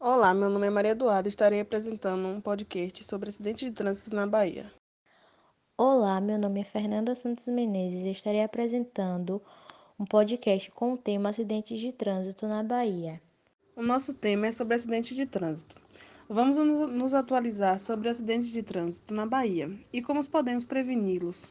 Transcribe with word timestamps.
Olá, 0.00 0.32
meu 0.32 0.48
nome 0.48 0.64
é 0.64 0.70
Maria 0.70 0.92
Eduarda 0.92 1.26
e 1.26 1.28
estarei 1.28 1.58
apresentando 1.58 2.24
um 2.28 2.40
podcast 2.40 3.02
sobre 3.02 3.30
acidentes 3.30 3.68
de 3.68 3.74
trânsito 3.74 4.14
na 4.14 4.28
Bahia. 4.28 4.72
Olá, 5.76 6.20
meu 6.20 6.38
nome 6.38 6.60
é 6.60 6.64
Fernanda 6.64 7.16
Santos 7.16 7.48
Menezes 7.48 8.04
e 8.04 8.12
estarei 8.12 8.44
apresentando 8.44 9.42
um 9.98 10.04
podcast 10.04 10.70
com 10.70 10.92
o 10.92 10.96
tema 10.96 11.30
Acidentes 11.30 11.80
de 11.80 11.90
Trânsito 11.92 12.46
na 12.46 12.62
Bahia. 12.62 13.20
O 13.74 13.82
nosso 13.82 14.14
tema 14.14 14.46
é 14.46 14.52
sobre 14.52 14.76
acidentes 14.76 15.16
de 15.16 15.26
trânsito. 15.26 15.74
Vamos 16.28 16.56
nos 16.56 17.12
atualizar 17.12 17.80
sobre 17.80 18.08
acidentes 18.08 18.52
de 18.52 18.62
trânsito 18.62 19.12
na 19.12 19.26
Bahia 19.26 19.68
e 19.92 20.00
como 20.00 20.24
podemos 20.28 20.64
preveni-los. 20.64 21.50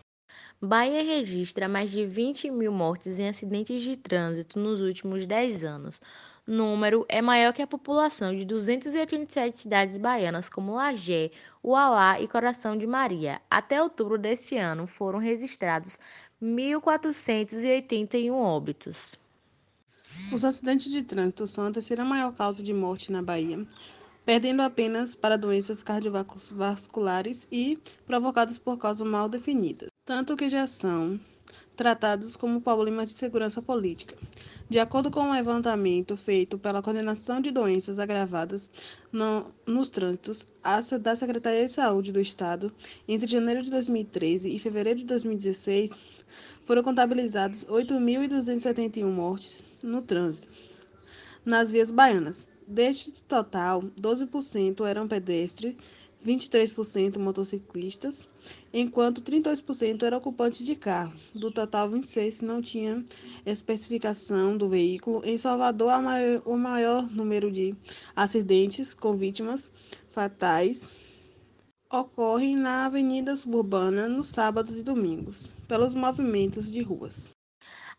Bahia 0.61 1.03
registra 1.03 1.67
mais 1.67 1.91
de 1.91 2.05
20 2.05 2.49
mil 2.49 2.71
mortes 2.71 3.19
em 3.19 3.27
acidentes 3.27 3.81
de 3.81 3.97
trânsito 3.97 4.57
nos 4.57 4.79
últimos 4.79 5.25
10 5.25 5.63
anos. 5.63 6.01
Número 6.47 7.05
é 7.09 7.21
maior 7.21 7.53
que 7.53 7.61
a 7.61 7.67
população 7.67 8.33
de 8.33 8.45
287 8.45 9.59
cidades 9.59 9.97
baianas, 9.97 10.47
como 10.47 10.73
Lagé, 10.73 11.29
Uauá 11.63 12.21
e 12.21 12.27
Coração 12.27 12.77
de 12.77 12.87
Maria. 12.87 13.41
Até 13.49 13.83
outubro 13.83 14.17
deste 14.17 14.55
ano, 14.55 14.87
foram 14.87 15.19
registrados 15.19 15.99
1.481 16.41 18.31
óbitos. 18.31 19.15
Os 20.31 20.45
acidentes 20.45 20.89
de 20.89 21.03
trânsito 21.03 21.45
são 21.45 21.67
a 21.67 21.71
terceira 21.71 22.05
maior 22.05 22.31
causa 22.33 22.63
de 22.63 22.73
morte 22.73 23.11
na 23.11 23.21
Bahia, 23.21 23.67
perdendo 24.25 24.61
apenas 24.61 25.13
para 25.13 25.37
doenças 25.37 25.83
cardiovasculares 25.83 27.45
e 27.51 27.77
provocadas 28.05 28.57
por 28.57 28.77
causas 28.77 29.05
mal 29.05 29.27
definidas 29.27 29.89
tanto 30.07 30.37
que 30.37 30.49
já 30.49 30.65
são 30.65 31.19
tratados 31.75 32.37
como 32.37 32.61
problemas 32.61 33.09
de 33.09 33.17
segurança 33.17 33.61
política. 33.61 34.15
De 34.69 34.79
acordo 34.79 35.09
com 35.09 35.21
um 35.21 35.31
levantamento 35.31 36.17
feito 36.17 36.57
pela 36.57 36.81
Coordenação 36.81 37.39
de 37.39 37.51
Doenças 37.51 37.99
Agravadas 37.99 38.69
no, 39.09 39.45
nos 39.65 39.89
Trânsitos 39.89 40.45
da 41.01 41.15
Secretaria 41.15 41.65
de 41.65 41.71
Saúde 41.71 42.11
do 42.11 42.19
Estado, 42.19 42.69
entre 43.07 43.31
janeiro 43.31 43.63
de 43.63 43.71
2013 43.71 44.53
e 44.53 44.59
fevereiro 44.59 44.99
de 44.99 45.05
2016, 45.05 46.25
foram 46.63 46.83
contabilizados 46.83 47.63
8.271 47.63 49.09
mortes 49.09 49.63
no 49.81 50.01
trânsito 50.01 50.49
nas 51.45 51.71
vias 51.71 51.89
baianas. 51.89 52.45
Deste 52.67 53.23
total, 53.23 53.81
12% 53.97 54.85
eram 54.85 55.07
pedestres 55.07 55.77
23% 56.25 57.17
motociclistas, 57.17 58.27
enquanto 58.73 59.21
32% 59.21 60.03
eram 60.03 60.17
ocupantes 60.17 60.65
de 60.65 60.75
carro. 60.75 61.13
Do 61.33 61.51
total, 61.51 61.89
26% 61.89 62.41
não 62.41 62.61
tinham 62.61 63.05
especificação 63.45 64.57
do 64.57 64.67
veículo. 64.67 65.21
Em 65.23 65.37
Salvador, 65.37 66.01
maior, 66.01 66.41
o 66.45 66.57
maior 66.57 67.11
número 67.11 67.51
de 67.51 67.75
acidentes 68.15 68.93
com 68.93 69.15
vítimas 69.15 69.71
fatais 70.09 70.89
ocorrem 71.89 72.55
na 72.55 72.85
avenida 72.85 73.35
suburbana 73.35 74.09
nos 74.09 74.27
sábados 74.27 74.77
e 74.77 74.83
domingos, 74.83 75.49
pelos 75.67 75.95
movimentos 75.95 76.69
de 76.71 76.81
ruas. 76.81 77.36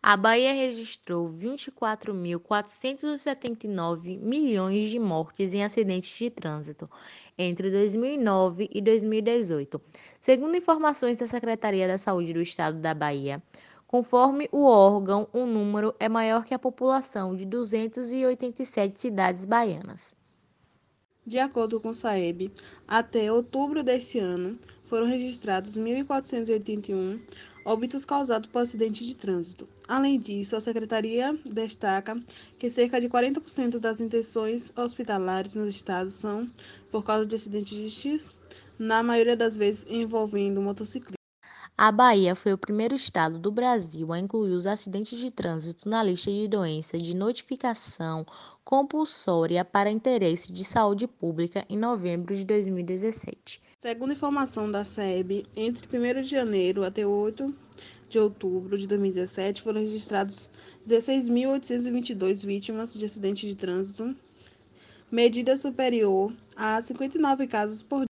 A 0.01 0.15
Bahia 0.15 0.53
registrou 0.53 1.29
24.479 1.29 4.17
milhões 4.17 4.89
de 4.89 4.97
mortes 4.97 5.53
em 5.53 5.61
acidentes 5.61 6.17
de 6.17 6.29
trânsito 6.29 6.89
entre 7.37 7.69
2009 7.69 8.69
e 8.71 8.81
2018, 8.81 9.81
segundo 10.21 10.55
informações 10.55 11.17
da 11.17 11.27
Secretaria 11.27 11.85
da 11.85 11.97
Saúde 11.97 12.31
do 12.31 12.41
Estado 12.41 12.79
da 12.79 12.93
Bahia. 12.93 13.43
Conforme 13.85 14.47
o 14.53 14.63
órgão, 14.63 15.27
o 15.33 15.45
número 15.45 15.93
é 15.99 16.07
maior 16.07 16.45
que 16.45 16.53
a 16.53 16.59
população 16.59 17.35
de 17.35 17.43
287 17.43 19.01
cidades 19.01 19.43
baianas. 19.43 20.15
De 21.25 21.39
acordo 21.39 21.81
com 21.81 21.89
o 21.89 21.93
SAEB, 21.93 22.53
até 22.87 23.29
outubro 23.29 23.83
deste 23.83 24.17
ano, 24.17 24.57
foram 24.89 25.05
registrados 25.05 25.77
1.481 25.77 27.19
óbitos 27.63 28.03
causados 28.03 28.49
por 28.49 28.63
acidentes 28.63 29.05
de 29.05 29.13
trânsito. 29.13 29.69
Além 29.87 30.19
disso, 30.19 30.55
a 30.55 30.61
Secretaria 30.61 31.37
destaca 31.45 32.19
que 32.57 32.71
cerca 32.71 32.99
de 32.99 33.07
40% 33.07 33.77
das 33.77 34.01
intenções 34.01 34.73
hospitalares 34.75 35.53
no 35.53 35.67
estado 35.67 36.09
são 36.09 36.49
por 36.91 37.03
causa 37.03 37.27
de 37.27 37.35
acidentes, 37.35 38.33
na 38.79 39.03
maioria 39.03 39.37
das 39.37 39.55
vezes 39.55 39.85
envolvendo 39.87 40.59
motociclistas. 40.59 41.18
A 41.81 41.93
Bahia 41.93 42.35
foi 42.35 42.51
o 42.51 42.57
primeiro 42.57 42.93
estado 42.93 43.39
do 43.39 43.53
Brasil 43.53 44.11
a 44.11 44.19
incluir 44.19 44.51
os 44.51 44.67
acidentes 44.67 45.17
de 45.17 45.31
trânsito 45.31 45.87
na 45.87 46.03
lista 46.03 46.29
de 46.29 46.45
doenças 46.45 47.01
de 47.01 47.15
notificação 47.15 48.25
compulsória 48.65 49.63
para 49.63 49.89
interesse 49.89 50.51
de 50.51 50.65
saúde 50.65 51.07
pública 51.07 51.65
em 51.69 51.77
novembro 51.77 52.35
de 52.35 52.43
2017. 52.43 53.61
Segundo 53.77 54.11
informação 54.11 54.69
da 54.69 54.83
SEB, 54.83 55.45
entre 55.55 55.87
1 55.97 56.21
de 56.21 56.27
janeiro 56.27 56.83
até 56.83 57.07
8 57.07 57.55
de 58.09 58.19
outubro 58.19 58.77
de 58.77 58.85
2017 58.85 59.61
foram 59.61 59.79
registrados 59.79 60.49
16.822 60.85 62.45
vítimas 62.45 62.93
de 62.93 63.05
acidentes 63.05 63.47
de 63.47 63.55
trânsito, 63.55 64.13
medida 65.09 65.55
superior 65.55 66.33
a 66.57 66.81
59 66.81 67.47
casos 67.47 67.81
por 67.81 68.08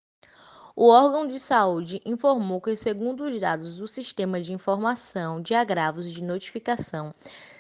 o 0.80 0.90
órgão 0.90 1.28
de 1.28 1.40
saúde 1.40 2.00
informou 2.06 2.62
que, 2.62 2.76
segundo 2.76 3.24
os 3.24 3.40
dados 3.40 3.78
do 3.78 3.88
Sistema 3.88 4.40
de 4.40 4.54
Informação 4.54 5.42
de 5.42 5.56
Agravos 5.56 6.14
de 6.14 6.24
Notificação, 6.24 7.16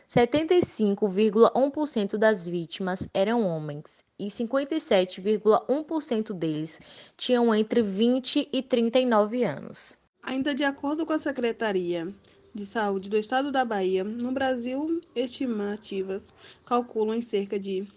75,1% 0.07 2.15
das 2.15 2.47
vítimas 2.47 3.09
eram 3.15 3.43
homens 3.43 4.03
e 4.19 4.27
57,1% 4.27 6.31
deles 6.31 6.79
tinham 7.17 7.55
entre 7.55 7.81
20 7.81 8.49
e 8.53 8.61
39 8.61 9.43
anos. 9.43 9.97
Ainda 10.21 10.53
de 10.53 10.63
acordo 10.63 11.03
com 11.03 11.13
a 11.13 11.17
Secretaria 11.17 12.13
de 12.53 12.67
Saúde 12.67 13.09
do 13.09 13.17
Estado 13.17 13.51
da 13.51 13.65
Bahia, 13.65 14.03
no 14.03 14.31
Brasil, 14.31 15.01
estimativas 15.15 16.31
calculam 16.63 17.15
em 17.15 17.21
cerca 17.23 17.59
de 17.59 17.87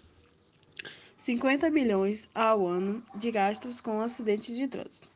50 1.21 1.69
bilhões 1.69 2.27
ao 2.33 2.65
ano 2.65 3.03
de 3.13 3.29
gastos 3.29 3.79
com 3.79 4.01
acidentes 4.01 4.55
de 4.55 4.67
trânsito. 4.67 5.07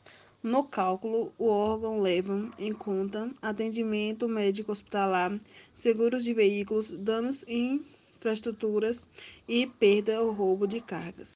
No 0.44 0.64
cálculo, 0.64 1.34
o 1.36 1.48
órgão 1.48 2.00
leva 2.00 2.48
em 2.60 2.72
conta 2.72 3.32
atendimento 3.42 4.30
médico 4.30 4.72
hospitalar, 4.72 5.36
seguros 5.74 6.24
de 6.24 6.32
veículos, 6.32 6.92
danos 6.92 7.44
em 7.48 7.84
infraestruturas 8.16 9.08
e 9.48 9.66
perda 9.66 10.22
ou 10.22 10.32
roubo 10.32 10.68
de 10.68 10.80
cargas. 10.80 11.32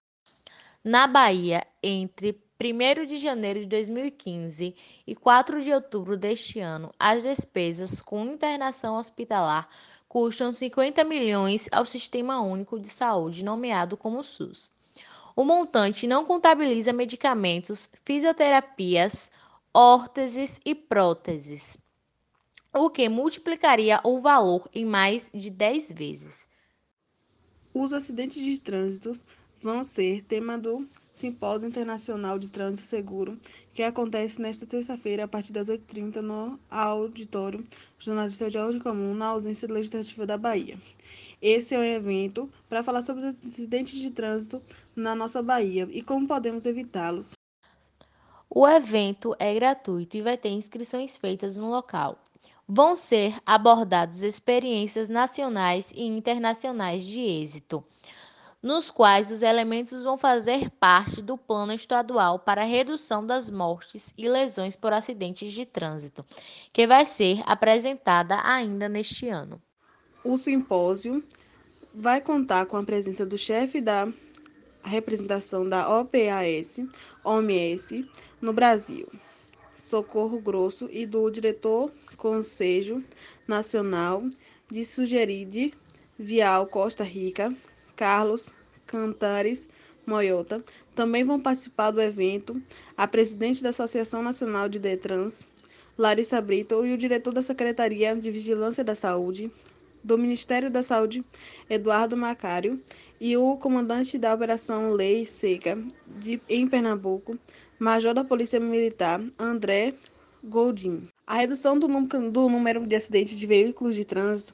Na 0.83 1.07
Bahia, 1.07 1.65
entre 1.81 2.39
1 2.61 3.07
de 3.07 3.17
janeiro 3.17 3.61
de 3.61 3.65
2015 3.65 4.75
e 5.07 5.15
4 5.15 5.63
de 5.63 5.73
outubro 5.73 6.15
deste 6.15 6.59
ano, 6.59 6.93
as 6.99 7.23
despesas 7.23 7.99
com 7.99 8.23
internação 8.23 8.97
hospitalar 8.97 9.67
custam 10.09 10.51
50 10.51 11.03
milhões 11.03 11.69
ao 11.71 11.85
Sistema 11.85 12.41
Único 12.41 12.79
de 12.79 12.89
Saúde, 12.89 13.43
nomeado 13.43 13.95
como 13.95 14.23
SUS. 14.23 14.71
O 15.35 15.45
montante 15.45 16.07
não 16.07 16.25
contabiliza 16.25 16.91
medicamentos, 16.91 17.87
fisioterapias, 18.03 19.29
órteses 19.71 20.59
e 20.65 20.73
próteses, 20.73 21.77
o 22.73 22.89
que 22.89 23.07
multiplicaria 23.07 24.01
o 24.03 24.19
valor 24.19 24.67
em 24.73 24.83
mais 24.83 25.29
de 25.31 25.51
10 25.51 25.91
vezes. 25.93 26.47
Os 27.71 27.93
acidentes 27.93 28.43
de 28.43 28.59
trânsito 28.59 29.11
vão 29.61 29.83
ser 29.83 30.21
tema 30.21 30.57
do 30.57 30.87
Simpósio 31.11 31.67
Internacional 31.67 32.39
de 32.39 32.47
Trânsito 32.47 32.87
Seguro, 32.87 33.37
que 33.73 33.83
acontece 33.83 34.41
nesta 34.41 34.65
terça-feira, 34.65 35.25
a 35.25 35.27
partir 35.27 35.51
das 35.51 35.69
8h30, 35.69 36.21
no 36.21 36.59
auditório 36.69 37.63
jornalista 37.97 38.49
Jorge 38.49 38.79
Comum, 38.79 39.13
na 39.13 39.27
ausência 39.27 39.67
legislativa 39.67 40.25
da 40.25 40.37
Bahia. 40.37 40.77
Esse 41.41 41.75
é 41.75 41.79
um 41.79 41.83
evento 41.83 42.49
para 42.67 42.83
falar 42.83 43.01
sobre 43.01 43.23
os 43.23 43.35
acidentes 43.47 43.99
de 43.99 44.11
trânsito 44.11 44.61
na 44.95 45.15
nossa 45.15 45.41
Bahia 45.41 45.87
e 45.91 46.01
como 46.01 46.27
podemos 46.27 46.65
evitá-los. 46.65 47.33
O 48.49 48.67
evento 48.67 49.35
é 49.39 49.53
gratuito 49.53 50.17
e 50.17 50.21
vai 50.21 50.37
ter 50.37 50.49
inscrições 50.49 51.17
feitas 51.17 51.57
no 51.57 51.69
local. 51.69 52.17
Vão 52.67 52.95
ser 52.95 53.35
abordadas 53.45 54.21
experiências 54.21 55.07
nacionais 55.07 55.91
e 55.95 56.03
internacionais 56.03 57.05
de 57.05 57.19
êxito 57.19 57.83
nos 58.61 58.89
quais 58.89 59.31
os 59.31 59.41
elementos 59.41 60.03
vão 60.03 60.17
fazer 60.17 60.69
parte 60.71 61.21
do 61.21 61.37
Plano 61.37 61.73
Estadual 61.73 62.39
para 62.39 62.61
a 62.61 62.65
Redução 62.65 63.25
das 63.25 63.49
Mortes 63.49 64.13
e 64.17 64.27
Lesões 64.27 64.75
por 64.75 64.91
Acidentes 64.91 65.53
de 65.53 65.65
Trânsito, 65.65 66.25
que 66.73 66.85
vai 66.85 67.05
ser 67.05 67.41
apresentada 67.45 68.39
ainda 68.43 68.89
neste 68.89 69.29
ano. 69.29 69.61
O 70.23 70.37
simpósio 70.37 71.23
vai 71.93 72.19
contar 72.19 72.65
com 72.65 72.75
a 72.75 72.83
presença 72.83 73.25
do 73.25 73.37
chefe 73.37 73.79
da 73.79 74.11
representação 74.83 75.67
da 75.67 75.99
OPAS, 75.99 76.79
OMS, 77.23 78.09
no 78.41 78.51
Brasil, 78.51 79.07
Socorro 79.75 80.39
Grosso, 80.39 80.89
e 80.91 81.05
do 81.05 81.29
diretor 81.29 81.91
Conselho 82.17 83.03
Nacional 83.47 84.23
de 84.69 84.83
Sugeride 84.83 85.73
Vial 86.17 86.67
Costa 86.67 87.03
Rica, 87.03 87.55
Carlos 87.99 88.53
Cantares 88.87 89.67
Moyota. 90.07 90.63
Também 90.95 91.25
vão 91.25 91.37
participar 91.37 91.91
do 91.91 92.01
evento 92.01 92.61
a 92.95 93.05
presidente 93.05 93.61
da 93.61 93.71
Associação 93.71 94.23
Nacional 94.23 94.69
de 94.69 94.79
Detrans, 94.79 95.45
Larissa 95.97 96.39
Brito, 96.39 96.85
e 96.85 96.93
o 96.93 96.97
diretor 96.97 97.33
da 97.33 97.41
Secretaria 97.41 98.15
de 98.15 98.31
Vigilância 98.31 98.85
da 98.85 98.95
Saúde, 98.95 99.51
do 100.01 100.17
Ministério 100.17 100.69
da 100.69 100.81
Saúde, 100.81 101.25
Eduardo 101.69 102.15
Macário, 102.15 102.79
e 103.19 103.35
o 103.35 103.57
comandante 103.57 104.17
da 104.17 104.33
Operação 104.33 104.91
Lei 104.91 105.25
Seca 105.25 105.77
de, 106.07 106.41
em 106.47 106.69
Pernambuco, 106.69 107.37
Major 107.77 108.13
da 108.13 108.23
Polícia 108.23 108.61
Militar, 108.61 109.21
André 109.37 109.93
Goldin. 110.41 111.05
A 111.27 111.35
redução 111.35 111.77
do, 111.77 111.85
do 112.31 112.47
número 112.47 112.87
de 112.87 112.95
acidentes 112.95 113.37
de 113.37 113.45
veículos 113.45 113.93
de 113.93 114.05
trânsito 114.05 114.53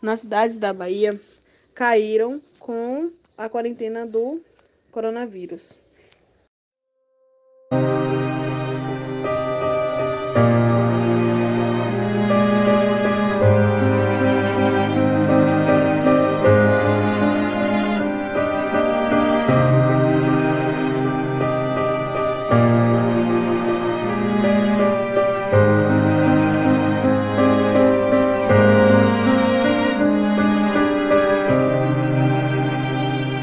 nas 0.00 0.20
cidades 0.20 0.56
da 0.56 0.72
Bahia 0.72 1.20
caíram 1.76 2.40
com 2.66 3.12
a 3.38 3.48
quarentena 3.48 4.04
do 4.04 4.42
coronavírus. 4.90 5.78